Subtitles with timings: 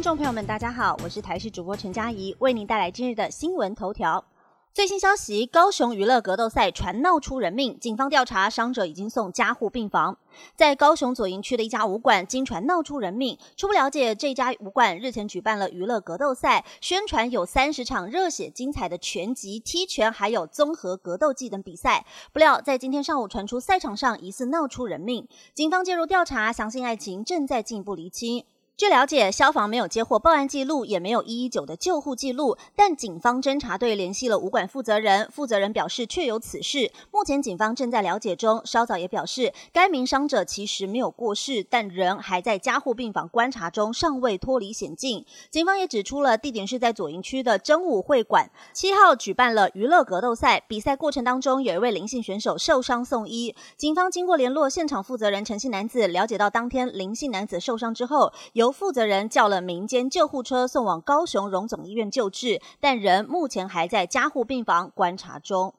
[0.00, 4.24] 听众朋友们，大家好，我是台视主播陈佳怡，为您带来今日的新闻头条。
[4.72, 10.16] 最新消息：高雄娱乐格斗赛传闹出人命，警方调查伤者已经送加护病房。
[10.56, 13.38] 在高雄左营区的一家武馆，经传闹出人命。
[13.58, 22.06] 初步了解，这家武馆日前举办了娱乐格斗赛，宣传有三十场热血精彩的拳击、踢拳，还有综合格斗技等比赛。
[22.32, 28.46] 不料在今天上午传出赛场上疑似闹出人命，警方介入调查，详细案情正在进一步厘清。
[28.80, 38.62] 据了解，消防没有接获报案记录，也没有一一九的救护记录，但警方侦查队联系了武馆负责人，负责人表示确有此事，目前警方正在了解中。
[38.64, 45.26] 稍早也表示，该名伤者其实没有过世，但人还在加护病房观察中，尚未脱离险境。
[45.50, 65.74] 警方也指出了地点是在左营区的真武会馆，七号举办了娱乐格斗赛，比赛过程当中有一位林姓选手受伤送医，警方经过联络现场负责人陈姓男子，了解到当天林姓男子受伤之后，由负责人叫了民间救护车送往高雄荣总医院救治，但人目前还在加护病房观察中。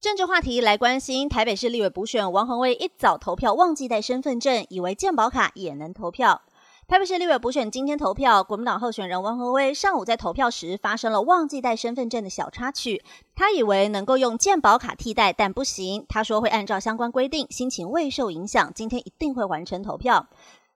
[0.00, 6.42] 政治话题来关心，台北市立委补选，王宏威一早投票忘记带身份证，以为健保卡也能投票。
[6.86, 13.02] 台北市立委补选今天投票，国民党候选人王宏威上午在投票时发生了忘记带身份证的小插曲，
[13.34, 16.04] 他以为能够用健保卡替代，但不行。
[16.06, 20.26] 他说会按照相关规定，心情未受影响，今天一定会完成投票。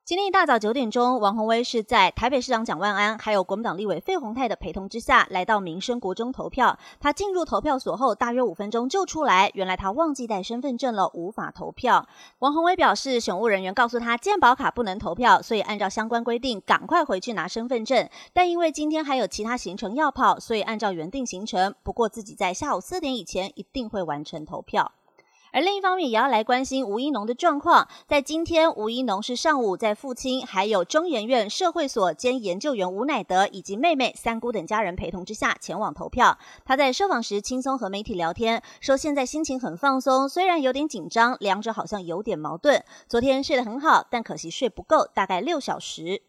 [0.08, 6.78] 今天一大早九点钟，王宏威是在台北市长蒋万安还有国民党立委费鸿泰的陪同之下，来到民生国中投票。
[6.98, 12.08] 他进入投票所后，大约五分钟就出来，原来他忘记带身份证了，无法投票。
[12.38, 18.08] 王宏威表示，选务人员告诉他健保卡不能投票，所以按照相关规定，赶快回去拿身份证。
[18.32, 21.74] 但因为今天还有其他行程要跑，所以按照原定行程。
[21.82, 24.90] 不过自己在下午四点以前一定会完成投票。
[25.52, 27.88] 而另一方面，也要来关心吴一农的状况。
[28.06, 36.38] 在今天，吴一农是上午在父亲、还有中研院社会所兼研究员吴乃德以及妹妹三姑等家人陪同之下前往投票。
[36.64, 42.84] 他在受访时轻松和媒体聊天，说现在心情很放松，虽然有点紧张，两者好像有点矛盾。
[43.08, 46.22] 昨天睡得很好，但可惜睡不够，大概六小时。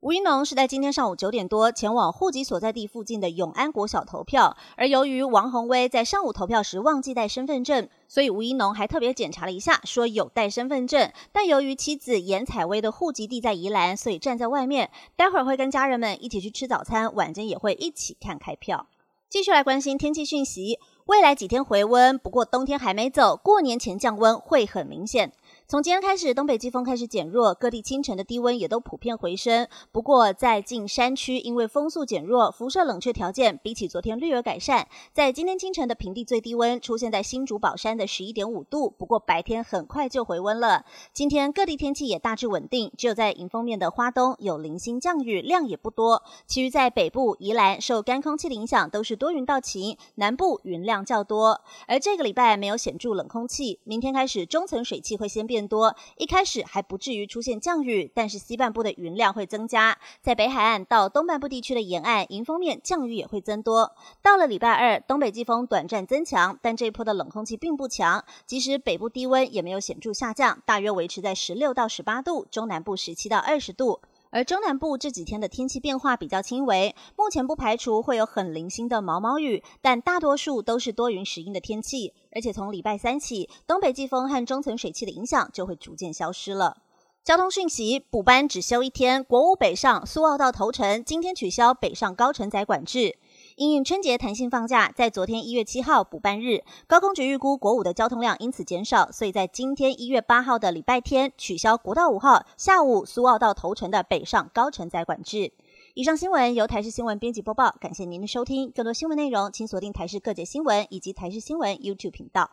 [0.00, 11.10] 吴一农是在今天上午九点多前往户籍所在地附近的永安国小投票，而由于王宏威在上午投票时忘记带身份证，所以吴一农还特别检查了一下，说有带身份证。
[11.32, 18.86] 但由于妻子严采薇的户籍地在宜兰，所以站在外面，待会儿会跟家人们一起去吃早餐，晚间也会一起看开票。
[19.28, 25.32] 继续来关心天气讯息，未来几天回温，不过冬天还没走，过年前降温会很明显。
[25.68, 29.66] 从今天开始，东北季风开始减弱，各地清晨的低温也都普遍回升。
[29.90, 34.86] 不过，在近山区，因为风速减弱，辐射冷却条件比起昨天略有改善。
[35.12, 40.84] 在今天清晨的平地最低温出现在新竹宝山的十一点五度，不过白天很快就回温了。
[41.12, 46.22] 今天各地天气也大致稳定，只有在迎风面的花东有零星降雨，量也不多。
[46.46, 51.60] 其余在北部、宜兰受干空气的影响，都是多云到晴，南部云量较多。
[51.88, 55.55] 而这个礼拜没有显著冷空气，明天开始中层水汽会先变。
[55.56, 63.94] 增多，一开始还不至于出现降雨，但是西半部的云量会增加，在北海岸到东半部地区的沿岸，迎风面降雨也会增多。
[64.20, 74.00] 到了礼拜二，东北季风短暂增强，但这一波的冷空气并不强，即使北部低温也没有显著下降，大约维持在十六到十八度，中南部十七到二十度。
[74.30, 82.12] 而中南部这几天的天气变化比较轻微，目前不排除会有很零星的毛毛雨，但大多数都是多云时阴的天气。
[82.32, 86.76] 而且从礼拜三起，东北季风和中层水汽的影响就会逐渐消失了。
[87.24, 93.18] 交通讯息：补班只休一天，国五北上苏澳到头城今天取消北上高承载管制。
[93.56, 105.52] 因应春节弹性放假，在昨天一月七号补办日，高空局预估国五的交通量因此减少，所以在今天一月八号的礼拜天取消国道五号下午苏澳到头城的北上高承载管制。
[105.94, 108.70] 以上新闻由台视新闻编辑播报，感谢您的收听。
[108.70, 112.50] 更多新闻内容，请锁定台视各界新闻以及台视新闻 YouTube 频道。